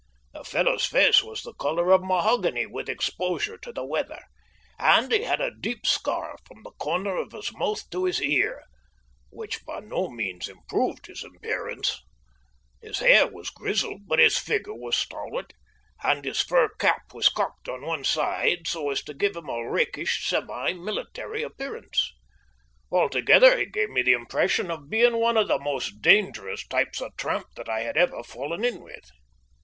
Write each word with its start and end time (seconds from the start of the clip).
The 0.33 0.43
fellow's 0.43 0.87
face 0.87 1.21
was 1.21 1.43
the 1.43 1.53
colour 1.53 1.91
of 1.91 2.01
mahogany 2.01 2.65
with 2.65 2.89
exposure 2.89 3.55
to 3.59 3.71
the 3.71 3.85
weather, 3.85 4.23
and 4.79 5.11
he 5.11 5.21
had 5.21 5.39
a 5.39 5.51
deep 5.53 5.85
scar 5.85 6.39
from 6.43 6.63
the 6.63 6.71
corner 6.71 7.17
of 7.17 7.33
his 7.33 7.53
mouth 7.55 7.87
to 7.91 8.05
his 8.05 8.19
ear, 8.19 8.63
which 9.29 9.63
by 9.63 9.79
no 9.79 10.09
means 10.09 10.47
improved 10.49 11.05
his 11.05 11.23
appearance. 11.23 12.01
His 12.81 12.97
hair 12.97 13.27
was 13.27 13.51
grizzled, 13.51 14.07
but 14.07 14.17
his 14.17 14.39
figure 14.39 14.73
was 14.73 14.97
stalwart, 14.97 15.53
and 16.01 16.25
his 16.25 16.41
fur 16.41 16.69
cap 16.79 17.13
was 17.13 17.29
cocked 17.29 17.69
on 17.69 17.83
one 17.85 18.03
side 18.03 18.67
so 18.67 18.89
as 18.89 19.03
to 19.03 19.13
give 19.13 19.35
him 19.35 19.49
a 19.49 19.69
rakish, 19.69 20.27
semi 20.27 20.73
military 20.73 21.43
appearance. 21.43 22.11
Altogether 22.91 23.55
he 23.55 23.67
gave 23.67 23.91
me 23.91 24.01
the 24.01 24.13
impression 24.13 24.71
of 24.71 24.89
being 24.89 25.17
one 25.17 25.37
of 25.37 25.47
the 25.47 25.59
most 25.59 26.01
dangerous 26.01 26.67
types 26.67 27.01
of 27.01 27.15
tramp 27.17 27.45
that 27.55 27.69
I 27.69 27.81
had 27.81 27.97
ever 27.97 28.23
fallen 28.23 28.65
in 28.65 28.81
with. 28.81 29.07